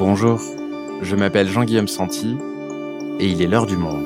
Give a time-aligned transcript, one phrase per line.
[0.00, 0.40] Bonjour,
[1.02, 2.34] je m'appelle Jean-Guillaume Santi
[3.18, 4.02] et il est l'heure du monde.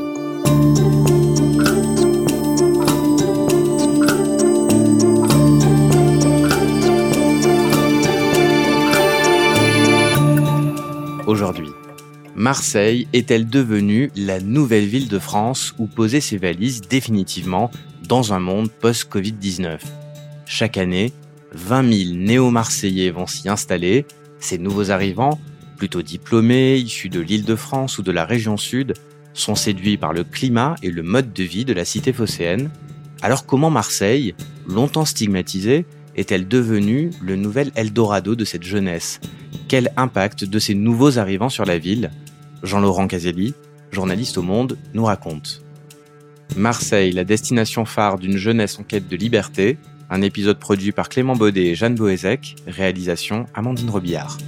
[11.29, 11.69] Aujourd'hui,
[12.35, 17.70] Marseille est-elle devenue la nouvelle ville de France où poser ses valises définitivement
[18.09, 19.79] dans un monde post-Covid-19
[20.45, 21.12] Chaque année,
[21.52, 24.06] 20 000 néo-marseillais vont s'y installer.
[24.41, 25.39] Ces nouveaux arrivants
[25.77, 28.95] plutôt diplômés, issus de l'île de France ou de la région sud,
[29.33, 32.70] sont séduits par le climat et le mode de vie de la cité phocéenne.
[33.23, 34.34] Alors comment Marseille,
[34.66, 39.20] longtemps stigmatisée, est-elle devenue le nouvel Eldorado de cette jeunesse?
[39.69, 42.11] Quel impact de ces nouveaux arrivants sur la ville?
[42.62, 43.55] Jean-Laurent Caselli,
[43.91, 45.62] journaliste au Monde, nous raconte.
[46.56, 49.78] Marseille, la destination phare d'une jeunesse en quête de liberté,
[50.11, 54.38] un épisode produit par Clément Baudet et Jeanne Boézek, réalisation Amandine Robillard.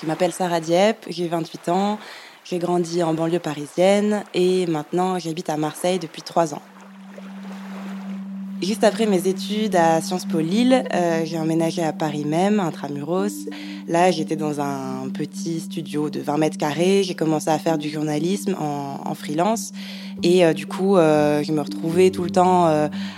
[0.00, 1.98] Je m'appelle Sarah Dieppe, j'ai 28 ans,
[2.44, 6.62] j'ai grandi en banlieue parisienne et maintenant j'habite à Marseille depuis 3 ans.
[8.62, 13.48] Juste après mes études à Sciences Po Lille, euh, j'ai emménagé à Paris même, intramuros.
[13.88, 17.02] Là, j'étais dans un petit studio de 20 mètres carrés.
[17.02, 19.72] J'ai commencé à faire du journalisme en, freelance.
[20.22, 22.66] Et euh, du coup, euh, je me retrouvais tout le temps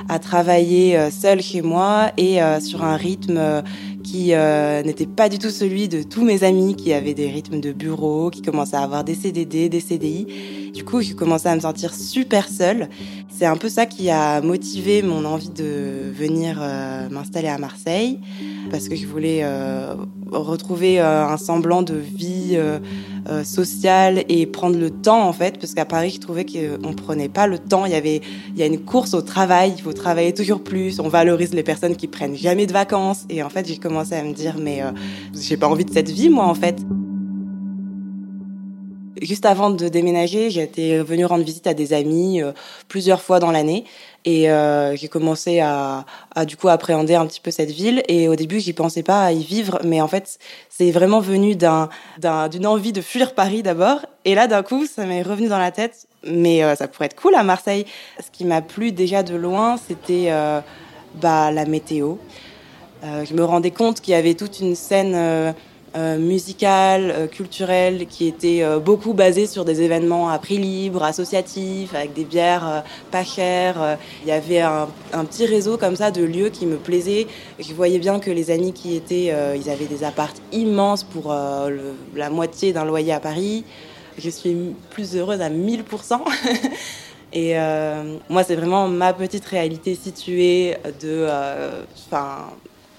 [0.08, 3.62] à travailler seule chez moi et sur un rythme
[4.04, 4.32] qui
[4.84, 8.30] n'était pas du tout celui de tous mes amis qui avaient des rythmes de bureau,
[8.30, 10.26] qui commençaient à avoir des CDD, des CDI.
[10.72, 12.88] Du coup, j'ai commencé à me sentir super seule.
[13.36, 18.20] C'est un peu ça qui a motivé mon envie de venir euh, m'installer à Marseille,
[18.70, 19.94] parce que je voulais euh,
[20.30, 22.58] retrouver un semblant de vie
[23.44, 27.47] sociale et prendre le temps en fait, parce qu'à Paris, je trouvais qu'on prenait pas
[27.47, 27.84] le temps.
[27.86, 28.20] Il y avait,
[28.55, 29.72] il y a une course au travail.
[29.77, 31.00] Il faut travailler toujours plus.
[31.00, 33.25] On valorise les personnes qui prennent jamais de vacances.
[33.30, 34.91] Et en fait, j'ai commencé à me dire, mais euh,
[35.34, 36.76] j'ai pas envie de cette vie, moi, en fait.
[39.22, 42.50] Juste avant de déménager, j'étais venue rendre visite à des amis euh,
[42.88, 43.84] plusieurs fois dans l'année.
[44.25, 46.05] Et euh, j'ai commencé à,
[46.44, 48.03] du coup appréhender un petit peu cette ville.
[48.09, 49.78] Et au début j'y pensais pas à y vivre.
[49.84, 50.38] Mais en fait
[50.69, 51.88] c'est vraiment venu d'un
[52.50, 54.05] d'une envie de fuir Paris d'abord.
[54.25, 56.09] Et là d'un coup ça m'est revenu dans la tête.
[56.25, 57.84] Mais ça pourrait être cool à Marseille.
[58.19, 60.31] Ce qui m'a plu déjà de loin c'était
[61.21, 62.16] bah la météo.
[63.05, 65.55] Euh, je me rendais compte qu'il y avait toute une scène
[65.94, 71.94] euh, euh, musicale, culturelle, qui était beaucoup basée sur des événements à prix libre, associatifs,
[71.94, 73.98] avec des bières pas chères.
[74.22, 74.88] Il y avait un,
[75.25, 77.26] petit réseau comme ça de lieux qui me plaisaient.
[77.58, 81.34] Je voyais bien que les amis qui étaient, ils avaient des appartes immenses pour
[82.14, 83.64] la moitié d'un loyer à Paris.
[84.19, 86.20] Je suis plus heureuse à 1000%.
[87.32, 87.54] Et
[88.28, 91.28] moi, c'est vraiment ma petite réalité située de,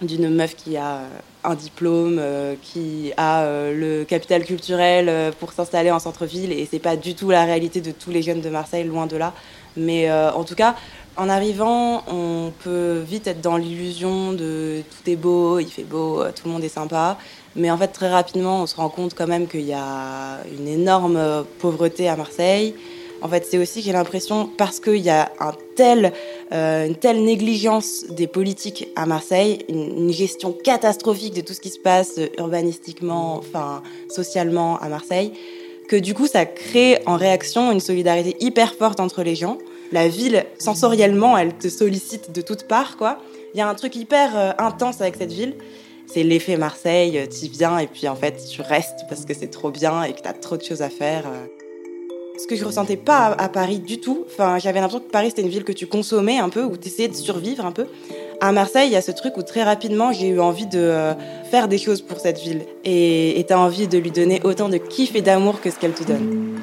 [0.03, 1.07] d'une meuf qui a euh,
[1.43, 6.51] un diplôme, euh, qui a euh, le capital culturel pour s'installer en centre-ville.
[6.51, 9.17] Et c'est pas du tout la réalité de tous les jeunes de Marseille, loin de
[9.17, 9.33] là.
[9.75, 10.75] Mais en tout cas,
[11.17, 16.23] en arrivant, on peut vite être dans l'illusion de tout est beau, il fait beau,
[16.25, 17.17] tout le monde est sympa.
[17.55, 20.67] Mais en fait, très rapidement, on se rend compte quand même qu'il y a une
[20.67, 22.75] énorme pauvreté à Marseille.
[23.23, 26.11] En fait, c'est aussi, j'ai l'impression, parce qu'il y a un tel,
[26.51, 31.69] euh, une telle négligence des politiques à Marseille, une, gestion catastrophique de tout ce qui
[31.69, 35.31] se passe urbanistiquement, enfin, socialement à Marseille,
[35.87, 39.57] que du coup, ça crée en réaction une solidarité hyper forte entre les gens.
[39.93, 43.19] La ville, sensoriellement, elle te sollicite de toutes parts, quoi.
[43.53, 45.55] Il y a un truc hyper euh, intense avec cette ville
[46.05, 49.71] c'est l'effet Marseille, tu viens et puis en fait tu restes parce que c'est trop
[49.71, 51.23] bien et que tu as trop de choses à faire.
[52.37, 54.25] Ce que je ressentais pas à, Paris du tout.
[54.25, 56.87] Enfin, j'avais l'impression que Paris c'était une ville que tu consommais un peu, où tu
[56.87, 57.87] essayais de survivre un peu.
[58.41, 61.13] À Marseille, il y a ce truc où très rapidement j'ai eu envie de euh,
[61.49, 64.77] faire des choses pour cette ville et tu as envie de lui donner autant de
[64.77, 66.57] kiff et d'amour que ce qu'elle te donne.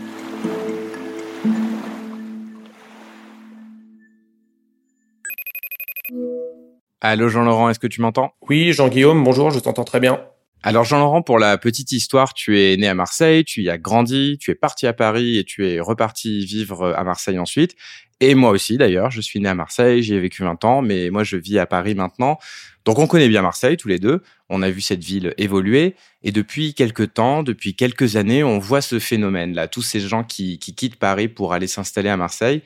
[7.02, 8.32] Allô Jean-Laurent, est-ce que tu m'entends?
[8.48, 10.20] Oui, Jean-Guillaume, bonjour, je t'entends très bien.
[10.62, 14.36] Alors Jean-Laurent, pour la petite histoire, tu es né à Marseille, tu y as grandi,
[14.38, 17.76] tu es parti à Paris et tu es reparti vivre à Marseille ensuite.
[18.20, 21.08] Et moi aussi d'ailleurs, je suis né à Marseille, j'y ai vécu 20 ans, mais
[21.08, 22.38] moi je vis à Paris maintenant.
[22.84, 26.30] Donc on connaît bien Marseille tous les deux, on a vu cette ville évoluer et
[26.30, 30.96] depuis quelques temps, depuis quelques années, on voit ce phénomène-là, tous ces gens qui quittent
[30.96, 32.60] Paris pour aller s'installer à Marseille.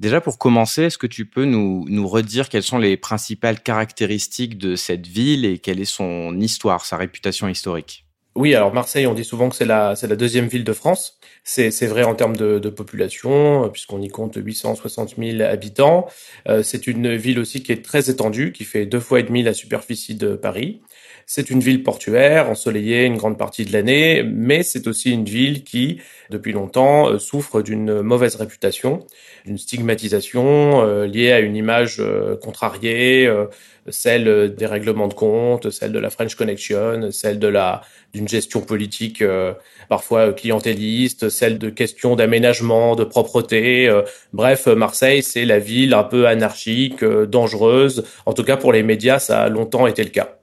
[0.00, 4.56] Déjà, pour commencer, est-ce que tu peux nous, nous redire quelles sont les principales caractéristiques
[4.56, 8.06] de cette ville et quelle est son histoire, sa réputation historique?
[8.34, 11.18] Oui, alors Marseille, on dit souvent que c'est la, c'est la deuxième ville de France.
[11.44, 16.06] C'est, c'est vrai en termes de, de population, puisqu'on y compte 860 000 habitants.
[16.48, 19.42] Euh, c'est une ville aussi qui est très étendue, qui fait deux fois et demi
[19.42, 20.80] la superficie de Paris.
[21.32, 25.62] C'est une ville portuaire, ensoleillée une grande partie de l'année, mais c'est aussi une ville
[25.62, 29.06] qui, depuis longtemps, euh, souffre d'une mauvaise réputation,
[29.46, 33.32] d'une stigmatisation euh, liée à une image euh, contrariée,
[33.88, 38.60] celle des règlements de compte, celle de la French Connection, celle de la d'une gestion
[38.60, 39.22] politique
[39.88, 43.88] parfois clientéliste, celle de questions d'aménagement, de propreté.
[44.32, 48.04] bref, Marseille, c'est la ville un peu anarchique, dangereuse.
[48.26, 50.39] En tout cas, pour les médias, ça a longtemps été le cas.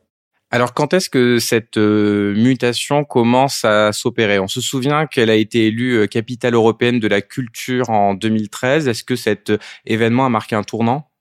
[0.50, 4.40] Alors quand est-ce que cette euh, mutation commence à s'opérer?
[4.40, 8.88] On se souvient qu'elle a été élue euh, capitale européenne de la culture en 2013.
[8.88, 11.12] Est-ce que cet euh, événement a marqué un tournant?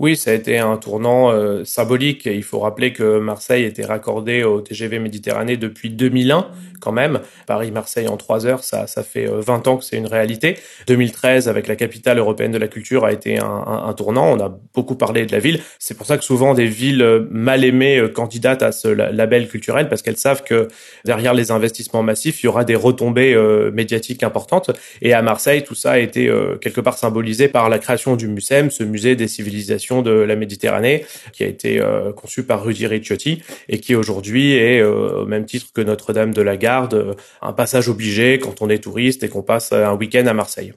[0.00, 2.24] Oui, ça a été un tournant euh, symbolique.
[2.24, 6.48] Il faut rappeler que Marseille était raccordé au TGV Méditerranée depuis 2001,
[6.80, 7.20] quand même.
[7.46, 10.56] Paris-Marseille en trois heures, ça, ça fait 20 euh, ans que c'est une réalité.
[10.86, 14.32] 2013, avec la capitale européenne de la culture, a été un, un, tournant.
[14.32, 15.60] On a beaucoup parlé de la ville.
[15.78, 19.90] C'est pour ça que souvent des villes euh, mal aimées candidatent à ce label culturel,
[19.90, 20.68] parce qu'elles savent que
[21.04, 23.36] derrière les investissements massifs, il y aura des retombées
[23.74, 24.70] médiatiques importantes.
[25.02, 26.32] Et à Marseille, tout ça a été
[26.62, 31.04] quelque part symbolisé par la création du MUSEM, ce musée des civilisations de la Méditerranée,
[31.32, 35.44] qui a été euh, conçu par Rudy Ricciotti et qui aujourd'hui est, euh, au même
[35.44, 39.28] titre que Notre-Dame de la Garde, euh, un passage obligé quand on est touriste et
[39.28, 40.72] qu'on passe un week-end à Marseille.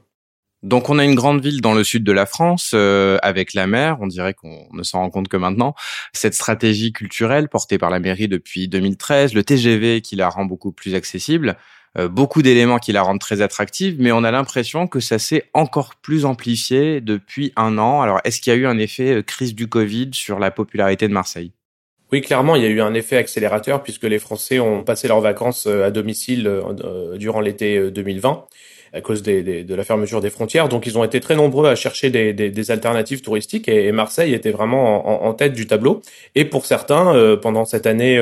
[0.63, 3.97] Donc on a une grande ville dans le sud de la France avec la mer,
[3.99, 5.75] on dirait qu'on ne s'en rend compte que maintenant.
[6.13, 10.71] Cette stratégie culturelle portée par la mairie depuis 2013, le TGV qui la rend beaucoup
[10.71, 11.57] plus accessible,
[12.09, 15.95] beaucoup d'éléments qui la rendent très attractive, mais on a l'impression que ça s'est encore
[15.95, 18.01] plus amplifié depuis un an.
[18.01, 21.07] Alors, est-ce qu'il y a eu un effet euh, crise du Covid sur la popularité
[21.07, 21.51] de Marseille?
[22.11, 25.21] Oui, clairement, il y a eu un effet accélérateur puisque les Français ont passé leurs
[25.21, 26.49] vacances euh, à domicile
[27.15, 28.45] durant l'été 2020
[28.95, 30.69] à cause de la fermeture des frontières.
[30.69, 35.25] Donc, ils ont été très nombreux à chercher des, alternatives touristiques et, Marseille était vraiment
[35.25, 36.03] en, tête du tableau.
[36.35, 38.19] Et pour certains, pendant cette année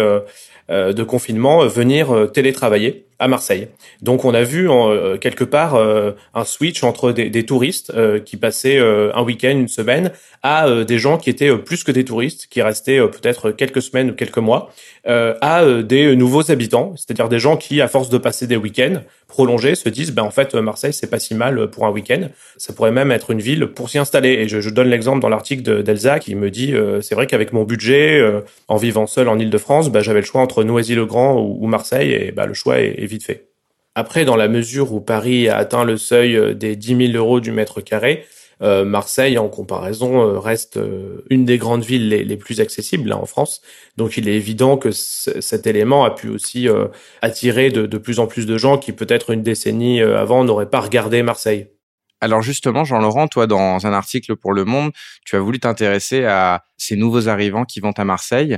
[0.71, 3.67] de confinement, venir télétravailler à Marseille.
[4.01, 7.93] Donc on a vu en, euh, quelque part euh, un switch entre des, des touristes
[7.95, 12.03] euh, qui passaient un week-end, une semaine, à des gens qui étaient plus que des
[12.03, 14.71] touristes, qui restaient peut-être quelques semaines ou quelques mois,
[15.05, 19.75] à des nouveaux habitants, c'est-à-dire des gens qui, à force de passer des week-ends prolongés,
[19.75, 22.91] se disent, ben en fait Marseille c'est pas si mal pour un week-end, ça pourrait
[22.91, 24.29] même être une ville pour s'y installer.
[24.29, 27.63] Et je, je donne l'exemple dans l'article d'Elsa qui me dit, c'est vrai qu'avec mon
[27.63, 28.19] budget,
[28.67, 32.45] en vivant seul en Île-de-France, ben, j'avais le choix entre Noisy-le-Grand ou, Marseille, et ben,
[32.45, 33.49] le choix est, vite fait.
[33.95, 37.39] Après, dans la mesure où Paris a atteint le seuil euh, des 10 000 euros
[37.39, 38.25] du mètre carré,
[38.61, 40.79] euh, Marseille, en comparaison, euh, reste
[41.29, 43.61] une des grandes villes les, plus accessibles en France.
[43.97, 46.67] Donc, il est évident que cet élément a pu aussi
[47.21, 51.23] attirer de, plus en plus de gens qui, peut-être une décennie avant, n'auraient pas regardé
[51.23, 51.67] Marseille.
[52.21, 54.91] Alors justement, Jean-Laurent, toi, dans un article pour Le Monde,
[55.25, 58.57] tu as voulu t'intéresser à ces nouveaux arrivants qui vont à Marseille.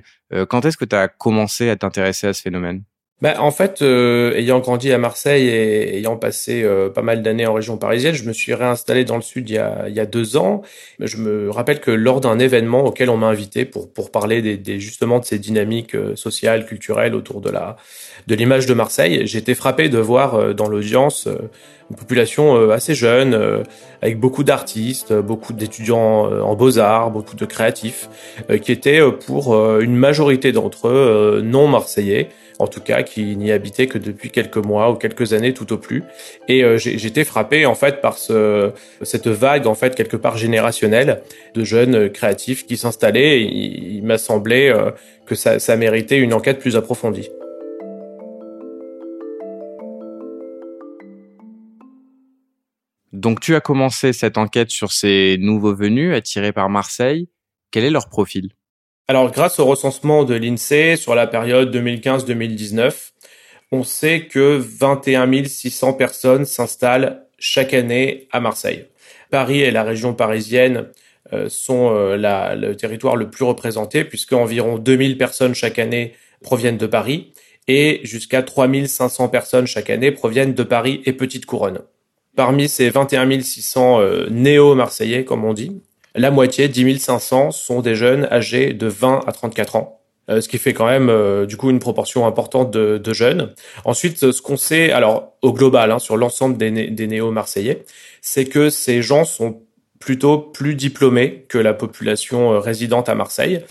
[0.50, 2.84] quand est-ce que tu as commencé à t'intéresser à ce phénomène?
[3.24, 7.46] Bah, en fait, euh, ayant grandi à Marseille et ayant passé euh, pas mal d'années
[7.46, 10.02] en région parisienne, je me suis réinstallé dans le sud il y a, il y
[10.02, 10.62] a deux ans.
[11.00, 14.58] Je me rappelle que lors d'un événement auquel on m'a invité pour pour parler des,
[14.58, 17.78] des, justement de ces dynamiques euh, sociales, culturelles autour de la
[18.28, 21.28] de l'image de Marseille, été frappé de voir dans l'audience
[21.90, 23.64] une population assez jeune,
[24.02, 28.08] avec beaucoup d'artistes, beaucoup d'étudiants en beaux-arts, beaucoup de créatifs,
[28.62, 32.30] qui étaient pour une majorité d'entre eux non marseillais
[32.64, 35.78] en tout cas qui n'y habitait que depuis quelques mois ou quelques années tout au
[35.78, 36.04] plus.
[36.48, 41.22] Et euh, j'étais frappé en fait par ce, cette vague en fait quelque part générationnelle
[41.54, 43.42] de jeunes créatifs qui s'installaient.
[43.42, 44.92] Il, il m'a semblé euh,
[45.26, 47.30] que ça, ça méritait une enquête plus approfondie.
[53.12, 57.30] Donc tu as commencé cette enquête sur ces nouveaux venus attirés par Marseille.
[57.72, 58.50] Quel est leur profil?
[59.10, 63.12] Alors, grâce au recensement de l'INSEE sur la période 2015-2019,
[63.74, 68.86] on sait que 21 600 personnes s'installent chaque année à Marseille.
[69.30, 70.88] Paris et la région parisienne
[71.34, 76.78] euh, sont euh, le territoire le plus représenté puisque environ 2000 personnes chaque année proviennent
[76.78, 77.34] de Paris
[77.68, 81.80] et jusqu'à 3500 personnes chaque année proviennent de Paris et Petite Couronne.
[82.36, 85.82] Parmi ces 21 600 euh, néo-marseillais, comme on dit,
[86.16, 90.00] la moitié, 10 500, sont des jeunes âgés de 20 à 34 ans.
[90.30, 93.54] Euh, ce qui fait quand même euh, du coup une proportion importante de, de jeunes.
[93.84, 97.84] Ensuite, ce qu'on sait, alors au global, hein, sur l'ensemble des, des néo-marseillais,
[98.22, 99.64] c'est que ces gens sont
[100.00, 103.64] plutôt plus diplômés que la population euh, résidente à Marseille.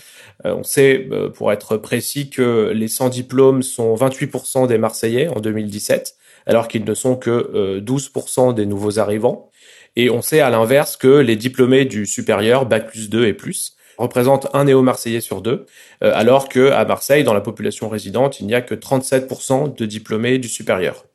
[0.43, 6.15] on sait, pour être précis, que les sans diplôme sont 28% des Marseillais en 2017,
[6.47, 9.49] alors qu'ils ne sont que 12% des nouveaux arrivants.
[9.95, 13.75] Et on sait à l'inverse que les diplômés du supérieur, Bac plus 2 et plus,
[13.97, 15.67] représentent un néo-marseillais sur deux,
[16.01, 20.39] alors que à Marseille, dans la population résidente, il n'y a que 37% de diplômés
[20.39, 21.05] du supérieur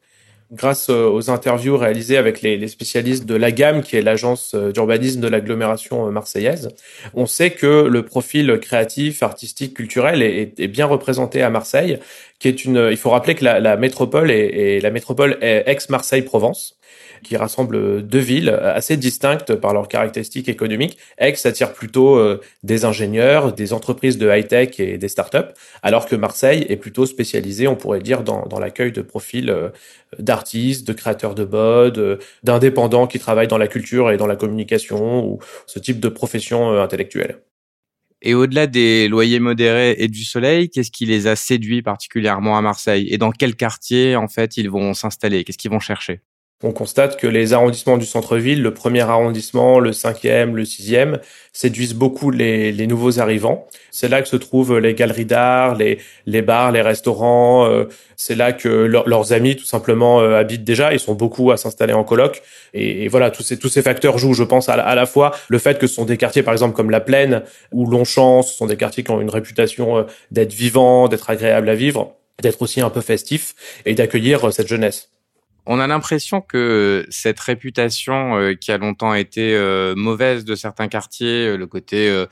[0.52, 4.72] grâce euh, aux interviews réalisées avec les, spécialistes de la gamme, qui est l'agence euh,
[4.72, 6.70] d'urbanisme de l'agglomération euh, marseillaise,
[7.14, 11.98] on sait que le profil créatif, artistique, culturel est, bien représenté à Marseille,
[12.38, 12.88] qui est une.
[12.90, 16.77] Il faut rappeler que la, la métropole est, est la métropole ex-Marseille-Provence
[17.22, 20.98] qui rassemble deux villes assez distinctes par leurs caractéristiques économiques.
[21.18, 25.52] Aix attire plutôt euh, des ingénieurs, des entreprises de high-tech et des startups,
[25.82, 29.70] alors que Marseille est plutôt spécialisée, on pourrait dire, dans, dans l'accueil de profils euh,
[30.18, 35.26] d'artistes, de créateurs de euh, d'indépendants qui travaillent dans la culture et dans la communication
[35.26, 37.38] ou ce type de profession intellectuelle.
[38.20, 42.62] Et au-delà des loyers modérés et du soleil, qu'est-ce qui les a séduits particulièrement à
[42.62, 43.06] Marseille?
[43.10, 45.44] Et dans quel quartier, en fait, ils vont s'installer?
[45.44, 46.20] Qu'est-ce qu'ils vont chercher?
[46.64, 51.20] On constate que les arrondissements du centre-ville, le premier arrondissement, le cinquième, le sixième,
[51.52, 53.68] séduisent beaucoup les, nouveaux arrivants.
[53.92, 57.66] C'est là que se trouvent les galeries d'art, les, les bars, les restaurants.
[57.66, 57.84] Euh,
[58.16, 60.92] c'est là que leurs amis, tout simplement, euh, habitent déjà.
[60.92, 62.42] Ils sont beaucoup à s'installer en coloc.
[62.74, 65.78] Et, voilà, tous ces, tous ces facteurs jouent, je pense, à, la fois le fait
[65.78, 68.76] que ce sont des quartiers, par exemple, comme La Plaine ou Longchamp, ce sont des
[68.76, 72.90] quartiers qui ont une réputation euh, d'être vivants, d'être agréables à vivre, d'être aussi un
[72.90, 73.54] peu festifs
[73.86, 75.10] et d'accueillir cette jeunesse.
[75.70, 80.88] On a l'impression que cette réputation euh, qui a longtemps été euh, mauvaise de certains
[80.88, 82.24] quartiers, euh, le côté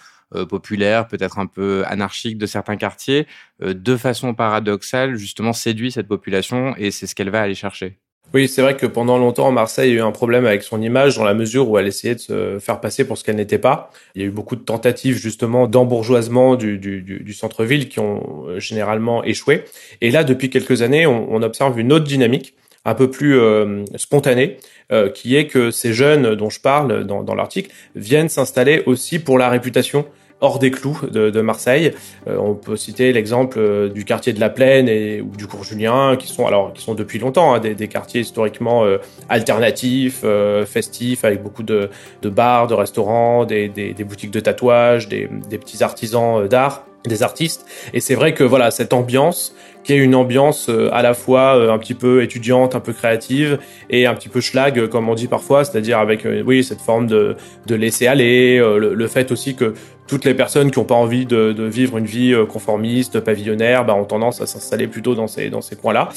[0.50, 3.28] populaire, peut-être un peu anarchique de certains quartiers,
[3.60, 7.98] de façon paradoxale, justement séduit cette population et c'est ce qu'elle va aller chercher.
[8.34, 11.22] Oui, c'est vrai que pendant longtemps, Marseille a eu un problème avec son image dans
[11.22, 13.90] la mesure où elle essayait de se faire passer pour ce qu'elle n'était pas.
[14.16, 19.64] Il y a eu beaucoup de tentatives justement d'embourgeoisement du, centre-ville qui ont généralement échoué.
[20.00, 24.56] Et là, depuis quelques années, on observe une autre dynamique un peu plus euh, spontané,
[24.92, 29.18] euh, qui est que ces jeunes dont je parle dans, dans l'article viennent s'installer aussi
[29.18, 30.06] pour la réputation
[30.40, 31.92] hors des clous de, de Marseille.
[32.28, 36.16] Euh, on peut citer l'exemple du quartier de la Plaine et ou du cours Julien,
[36.16, 38.84] qui sont alors qui sont depuis longtemps hein, des, des, quartiers historiquement
[39.28, 40.24] alternatifs,
[40.66, 41.90] festifs, avec beaucoup de,
[42.22, 45.26] de, bars, de restaurants, des, des, des boutiques de tatouage, des,
[45.58, 49.54] petits artisans d'art des artistes et c'est vrai que voilà cette ambiance
[49.86, 52.92] qui est une ambiance euh, à la fois euh, un petit peu étudiante, un peu
[52.92, 56.80] créative et un petit peu schlag, euh, comme on dit parfois, c'est-à-dire avec oui cette
[56.80, 59.74] forme de, de laisser aller, le, fait aussi que
[60.08, 63.94] toutes les personnes qui n'ont pas envie de, de, vivre une vie conformiste, pavillonnaire, bah,
[63.94, 66.08] ont tendance à s'installer plutôt dans ces dans ces coins-là,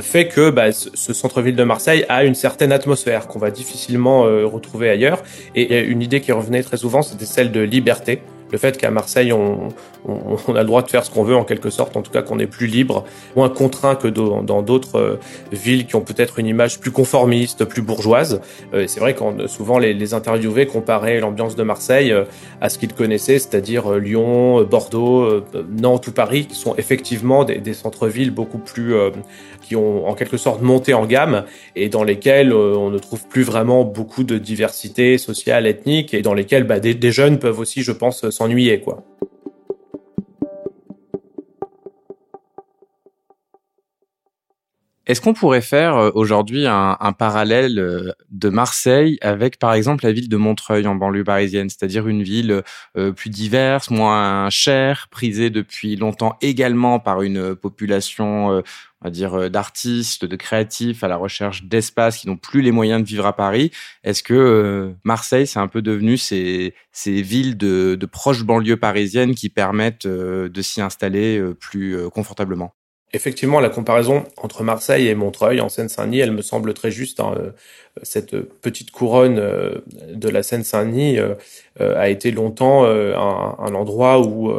[0.00, 4.90] fait que bah, ce centre-ville de Marseille a une certaine atmosphère qu'on va difficilement retrouver
[4.90, 5.22] ailleurs.
[5.56, 9.32] Et une idée qui revenait très souvent, c'était celle de liberté le fait qu'à Marseille,
[9.32, 9.68] on,
[10.06, 12.22] on, a le droit de faire ce qu'on veut en quelque sorte, en tout cas
[12.22, 13.04] qu'on est plus libre,
[13.36, 15.20] moins contraint que dans d'autres euh,
[15.52, 18.40] villes qui ont peut-être une image plus conformiste, plus bourgeoise.
[18.74, 22.24] Euh, c'est vrai qu'on souvent les, les interviewés comparaient l'ambiance de Marseille euh,
[22.60, 27.74] à ce qu'ils connaissaient, c'est-à-dire Lyon, Bordeaux, Nantes ou Paris, qui sont effectivement des, des
[27.74, 28.94] centres-villes beaucoup plus
[29.62, 31.44] qui ont en quelque sorte monté en gamme
[31.76, 36.34] et dans lesquels on ne trouve plus vraiment beaucoup de diversité sociale, ethnique et dans
[36.34, 39.02] lesquels bah, des, des jeunes peuvent aussi, je pense, s'ennuyer quoi.
[45.08, 50.12] Est-ce qu'on pourrait faire euh, aujourd'hui un, parallèle euh, de Marseille avec, par exemple, la
[50.12, 52.62] ville de Montreuil en banlieue parisienne, c'est-à-dire une ville
[52.98, 58.62] euh, plus diverse, moins chère, prisée depuis longtemps également par une population, on
[59.02, 63.08] va dire, d'artistes, de créatifs à la recherche d'espaces qui n'ont plus les moyens de
[63.08, 63.70] vivre à Paris.
[64.04, 69.34] Est-ce que Marseille, c'est un peu devenu ces, ces villes de, de proches banlieues parisiennes
[69.34, 72.74] qui permettent de s'y installer plus confortablement?
[73.14, 77.20] Effectivement, la comparaison entre Marseille et Montreuil en Seine-Saint-Denis, elle me semble très juste.
[77.20, 77.34] Hein.
[77.38, 77.50] Euh,
[78.02, 79.78] cette petite couronne euh,
[80.12, 81.34] de la Seine-Saint-Denis euh,
[81.78, 84.52] a été longtemps un, endroit où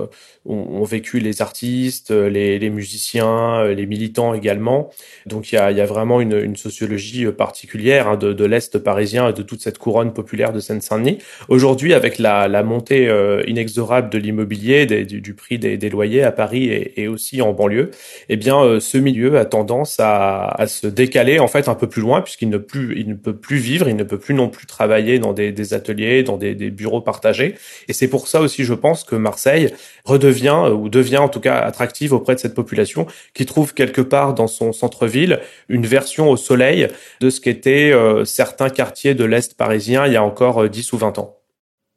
[0.50, 4.89] ont, vécu les artistes, les, musiciens, les militants également.
[5.25, 9.62] Donc il y a, vraiment une, sociologie particulière hein, de, l'Est parisien et de toute
[9.62, 11.20] cette couronne populaire de Seine-Saint-Denis.
[11.48, 13.10] Aujourd'hui, avec la, montée
[13.48, 17.91] inexorable de l'immobilier, du, prix des, loyers à Paris et, aussi en banlieue,
[18.29, 22.22] eh bien ce milieu a tendance à, se décaler en fait un peu plus loin
[22.22, 25.74] puisqu'il ne, ne peut plus vivre, il ne peut plus non plus travailler dans des,
[25.74, 27.56] ateliers, dans des, bureaux partagés.
[27.88, 29.74] Et c'est pour ça aussi, je pense, que Marseille
[30.06, 34.01] redevient euh, ou devient en tout cas attractive auprès de cette population qui trouve quelque
[34.01, 36.88] part dans son centre-ville une version au soleil
[37.19, 40.96] de ce qu'étaient euh, certains quartiers de l'Est parisien il y a encore 10 euh,
[40.96, 41.36] ou 20 ans.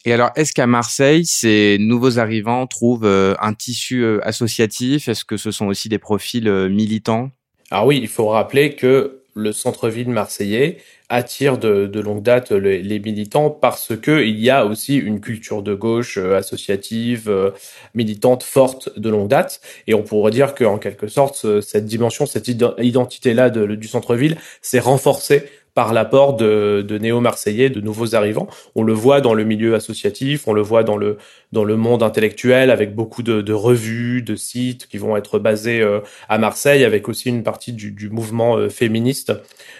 [0.04, 5.06] Et alors, est-ce qu'à Marseille, ces nouveaux arrivants trouvent un tissu associatif?
[5.06, 7.30] Est-ce que ce sont aussi des profils militants?
[7.70, 12.98] Alors oui, il faut rappeler que le centre-ville marseillais attire de, de longue date les,
[12.98, 17.50] militants parce que il y a aussi une culture de gauche euh, associative, euh,
[17.94, 19.60] militante forte de longue date.
[19.86, 25.48] Et on pourrait dire qu'en quelque sorte, cette dimension, cette identité-là du centre-ville s'est renforcée
[25.74, 28.46] par l'apport de, de néo-marseillais, de nouveaux arrivants.
[28.74, 31.16] On le voit dans le milieu associatif, on le voit dans le,
[31.52, 35.80] dans le monde intellectuel, avec beaucoup de, de revues, de sites qui vont être basés
[35.80, 39.32] euh, à Marseille, avec aussi une partie du, du mouvement euh, féministe,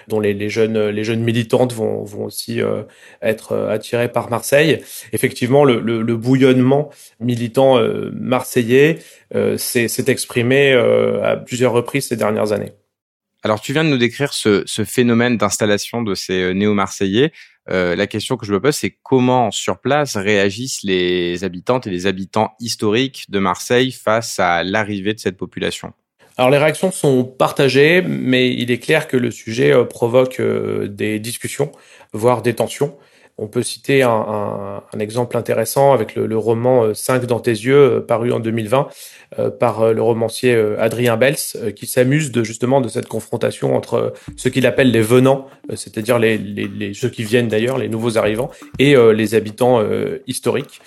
[0.08, 2.82] dont les, les, jeunes, les jeunes militantes vont, vont aussi euh,
[3.20, 4.80] être attirées par Marseille.
[5.12, 7.78] Effectivement, le, le, le bouillonnement militant
[8.14, 8.98] marseillais
[9.56, 12.72] s'est exprimé à plusieurs reprises ces dernières années.
[13.44, 17.32] Alors, tu viens de nous décrire ce, phénomène d'installation de ces euh, néo-marseillais.
[17.70, 21.90] Euh, la question que je me pose, c'est comment sur place réagissent les habitantes et
[21.90, 25.92] les habitants historiques de Marseille face à l'arrivée de cette population?
[26.36, 31.18] Alors les réactions sont partagées, mais il est clair que le sujet euh, provoque des
[31.18, 31.72] discussions,
[32.12, 32.96] voire des tensions.
[33.38, 38.40] On peut citer un, exemple intéressant avec le, roman 5 dans tes yeux, paru en
[38.40, 38.88] 2020,
[39.38, 41.36] euh, par euh, le romancier euh, Adrien Bels,
[41.74, 46.92] qui s'amuse de justement de cette confrontation entre ce qu'il appelle les venants, c'est-à-dire les,
[46.92, 49.82] ceux qui viennent d'ailleurs, les nouveaux arrivants, et les habitants
[50.26, 50.80] historiques,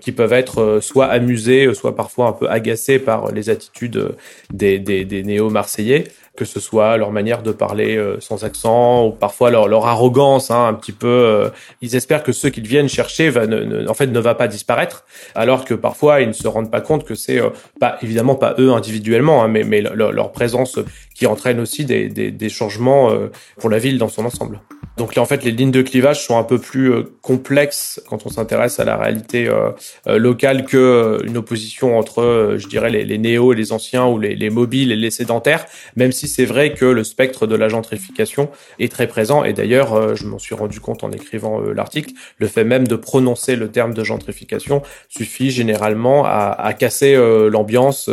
[0.00, 4.14] qui peuvent être soit amusés, soit parfois un peu agacés par les attitudes
[4.52, 6.04] des, des, des néo-marseillais
[6.36, 10.50] que ce soit leur manière de parler euh, sans accent ou parfois leur, leur arrogance,
[10.50, 11.06] hein, un petit peu.
[11.06, 11.48] Euh,
[11.80, 15.04] ils espèrent que ce qu'ils viennent chercher va ne, en fait ne va pas disparaître,
[15.34, 18.54] alors que parfois ils ne se rendent pas compte que c'est euh, pas évidemment pas
[18.58, 20.80] eux individuellement, hein, mais, mais leur, présence
[21.14, 23.12] qui entraîne aussi des, des, des changements
[23.58, 24.60] pour la ville dans son ensemble.
[24.96, 28.26] Donc là, en fait, les lignes de clivage sont un peu plus euh, complexes quand
[28.26, 29.70] on s'intéresse à la réalité euh,
[30.06, 34.20] euh, locale que une opposition entre, je dirais, les, les, néos et les anciens ou
[34.20, 35.66] les, les, mobiles et les sédentaires.
[35.96, 39.42] Même si c'est vrai que le spectre de la gentrification est très présent.
[39.42, 43.56] Et d'ailleurs, je m'en suis rendu compte en écrivant l'article, le fait même de prononcer
[43.56, 47.14] le terme de gentrification suffit généralement à, casser
[47.50, 48.08] l'ambiance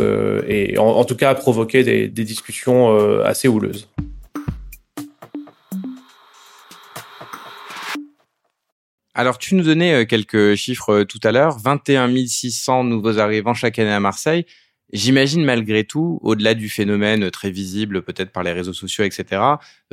[0.48, 3.88] et en, tout cas à provoquer des discussions assez houleuses.
[9.14, 11.58] Alors, tu nous donnais euh, quelques chiffres euh, tout à l'heure.
[11.58, 14.46] 21 600 nouveaux arrivants chaque année à Marseille.
[14.92, 19.42] J'imagine malgré tout, au-delà du phénomène très visible peut-être par les réseaux sociaux, etc.,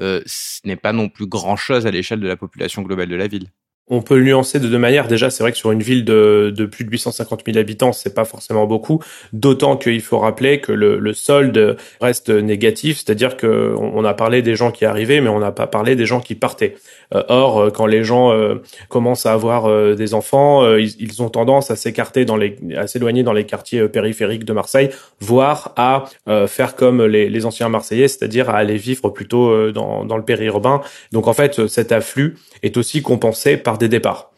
[0.01, 3.27] euh, ce n'est pas non plus grand-chose à l'échelle de la population globale de la
[3.27, 3.49] ville.
[3.89, 5.07] On peut nuancer de deux manières.
[5.07, 8.25] Déjà, c'est vrai que sur une ville de, plus de 850 000 habitants, c'est pas
[8.25, 9.01] forcément beaucoup.
[9.33, 14.55] D'autant qu'il faut rappeler que le, solde reste négatif, c'est-à-dire que on a parlé des
[14.55, 16.75] gens qui arrivaient, mais on n'a pas parlé des gens qui partaient.
[17.15, 18.55] Euh, or, euh, quand les gens euh,
[18.89, 19.49] commencent à avoir
[19.95, 22.25] des enfants, ils, ont tendance à s'écarter
[22.77, 26.05] à s'éloigner dans les quartiers périphériques de Marseille, voire à
[26.47, 30.81] faire comme les, les anciens Marseillais, c'est-à-dire à aller vivre plutôt dans, dans le périurbain.
[31.11, 34.28] Donc en fait, cet afflux est aussi compensé par des départs.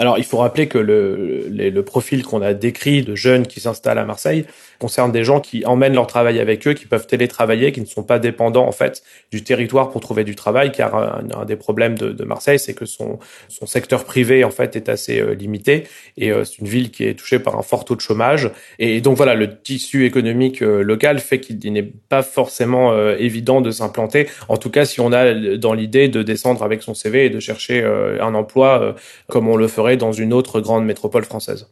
[0.00, 3.98] Alors, il faut rappeler que le, le profil qu'on a décrit de jeunes qui s'installent
[3.98, 4.46] à Marseille,
[4.80, 8.02] concerne des gens qui emmènent leur travail avec eux, qui peuvent télétravailler, qui ne sont
[8.02, 12.10] pas dépendants en fait du territoire pour trouver du travail, car un, des problèmes de,
[12.10, 15.84] de Marseille, c'est que son, son secteur privé en fait est assez euh, limité
[16.16, 18.50] et euh, c'est une ville qui est touchée par un fort taux de chômage.
[18.78, 22.70] Et donc voilà, le tissu économique euh, local fait qu'il n'est pas forcément
[23.18, 24.28] évident de s'implanter.
[24.48, 27.38] En tout cas, si on a dans l'idée de descendre avec son CV et de
[27.38, 28.94] chercher un emploi
[29.28, 31.68] comme on le ferait dans une autre grande métropole française.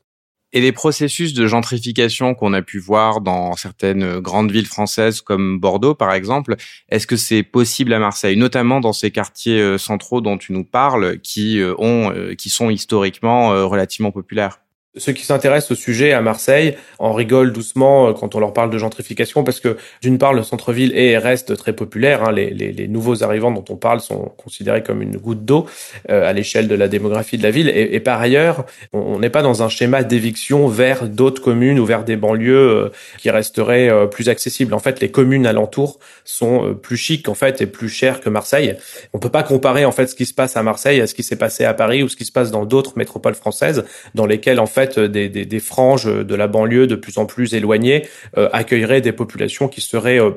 [0.53, 5.61] Et les processus de gentrification qu'on a pu voir dans certaines grandes villes françaises comme
[5.61, 6.57] Bordeaux par exemple,
[6.89, 10.65] est-ce que c'est possible à Marseille, notamment dans ces quartiers euh, centraux dont tu nous
[10.65, 14.61] parles, qui euh, ont, euh, qui sont historiquement relativement populaires?
[14.99, 18.71] Ceux qui s'intéressent au sujet à Marseille en rigolent doucement euh, quand on leur parle
[18.71, 22.25] de gentrification parce que d'une part le centre-ville est et reste très populaire.
[22.25, 22.33] Hein.
[22.33, 25.67] Les, les, les, nouveaux arrivants dont on parle sont considérés comme une goutte d'eau
[26.11, 27.69] euh, à l'échelle de la démographie de la ville.
[27.69, 31.85] Et, et par ailleurs, on n'est pas dans un schéma d'éviction vers d'autres communes ou
[31.85, 34.75] vers des banlieues euh, qui resteraient euh, plus accessibles.
[34.75, 38.77] En fait, les communes alentours sont plus chics en fait et plus chères que Marseille.
[39.13, 41.23] On peut pas comparer en fait ce qui se passe à Marseille à ce qui
[41.23, 43.85] s'est passé à Paris ou ce qui se passe dans d'autres métropoles françaises
[44.15, 48.07] dans lesquelles en fait des, des, franges de la banlieue de plus en plus éloignées
[48.37, 50.31] euh, accueilleraient des populations qui seraient euh,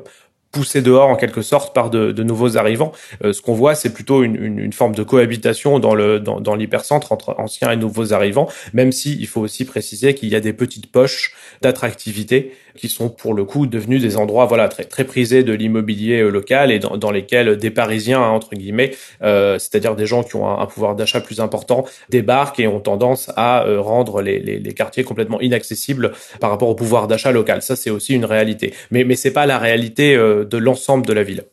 [0.52, 2.92] poussées dehors en quelque sorte par de, nouveaux arrivants.
[3.24, 7.72] Euh, ce qu'on voit, c'est plutôt une, forme de cohabitation dans, dans l'hypercentre entre anciens
[7.72, 11.34] et nouveaux arrivants, même si il faut aussi préciser qu'il y a des petites poches
[11.62, 16.24] d'attractivité qui sont pour le coup devenus des endroits voilà très très prisés de l'immobilier
[16.30, 18.91] local et dans, lesquels des Parisiens entre guillemets,
[19.22, 23.65] c'est-à-dire des gens qui ont un, pouvoir d'achat plus important, débarquent et ont tendance à
[23.78, 27.62] rendre les, les, les, quartiers complètement inaccessibles par rapport au pouvoir d'achat local.
[27.62, 31.24] Ça c'est aussi une réalité, mais mais c'est pas la réalité de l'ensemble de la
[31.24, 31.44] ville.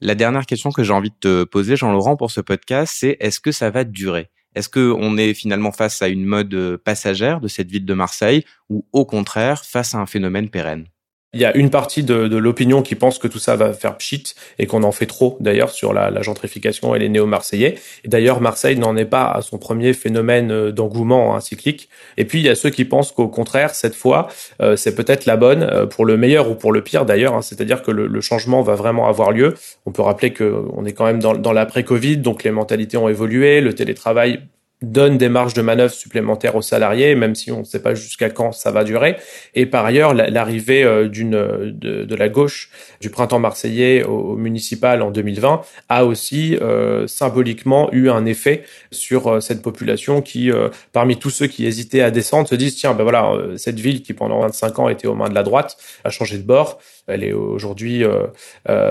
[0.00, 3.38] La dernière question que j'ai envie de te poser, Jean-Laurent, pour ce podcast, c'est est-ce
[3.40, 4.30] que ça va durer?
[4.54, 8.86] Est-ce qu'on est finalement face à une mode passagère de cette ville de Marseille ou
[8.92, 10.91] au contraire face à un phénomène pérenne?
[11.34, 14.34] Il y a une partie de, l'opinion qui pense que tout ça va faire pchit
[14.58, 17.76] et qu'on en fait trop d'ailleurs sur la, gentrification et les néo-marseillais.
[18.04, 21.88] D'ailleurs, Marseille n'en est pas à son premier phénomène euh, d'engouement hein, cyclique.
[22.18, 24.28] Et puis il y a ceux qui pensent qu'au contraire, cette fois,
[24.60, 27.34] euh, c'est peut-être la bonne euh, pour le meilleur ou pour le pire d'ailleurs.
[27.34, 27.42] Hein.
[27.42, 29.54] C'est-à-dire que le, changement va vraiment avoir lieu.
[29.86, 33.08] On peut rappeler que on est quand même dans, dans l'après-Covid, donc les mentalités ont
[33.08, 34.42] évolué, le télétravail
[34.82, 38.30] donne des marges de manœuvre supplémentaires aux salariés, même si on ne sait pas jusqu'à
[38.30, 39.16] quand ça va durer.
[39.54, 45.02] Et par ailleurs, l'arrivée euh, d'une de, de, la gauche du printemps marseillais au, municipal
[45.02, 50.50] en 2020 a aussi euh, symboliquement eu un effet sur euh, cette population qui,
[50.92, 54.12] parmi tous ceux qui hésitaient à descendre, se disent tiens ben voilà cette ville qui
[54.12, 56.80] pendant 25 ans était aux mains de la droite a changé de bord.
[57.06, 58.04] Elle est aujourd'hui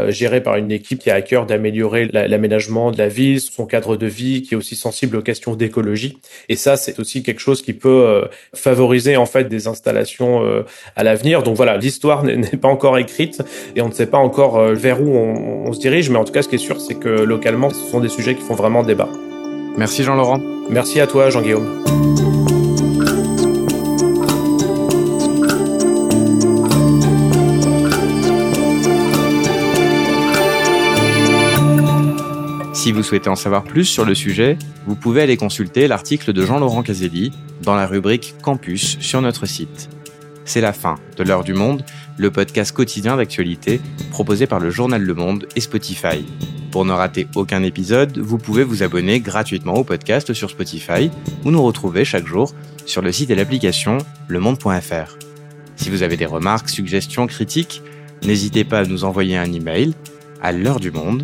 [0.09, 3.95] gérée par une équipe qui a à cœur d'améliorer l'aménagement de la ville, son cadre
[3.95, 5.80] de vie, qui est aussi sensible aux questions d'écologie
[6.49, 10.63] et ça, c'est aussi quelque chose qui peut euh, favoriser en fait des installations euh,
[10.95, 11.43] à l'avenir.
[11.43, 13.41] Donc voilà, l'histoire n'est pas encore écrite
[13.75, 16.09] et on ne sait pas encore euh, vers où on, on se dirige.
[16.09, 18.35] Mais en tout cas, ce qui est sûr, c'est que localement, ce sont des sujets
[18.35, 19.09] qui font vraiment débat.
[19.77, 20.39] Merci Jean-Laurent.
[20.69, 22.40] Merci à toi, Jean-Guillaume.
[32.81, 36.43] Si vous souhaitez en savoir plus sur le sujet, vous pouvez aller consulter l'article de
[36.43, 39.87] Jean-Laurent Caselli dans la rubrique Campus sur notre site.
[40.45, 41.85] C'est la fin de l'heure du monde,
[42.17, 46.25] le podcast quotidien d'actualité proposé par le journal Le Monde et Spotify.
[46.71, 51.11] Pour ne rater aucun épisode, vous pouvez vous abonner gratuitement au podcast sur Spotify
[51.45, 52.51] ou nous retrouver chaque jour
[52.87, 55.19] sur le site et l'application lemonde.fr.
[55.75, 57.83] Si vous avez des remarques, suggestions, critiques,
[58.23, 59.93] n'hésitez pas à nous envoyer un email
[60.41, 61.23] à l'heure du monde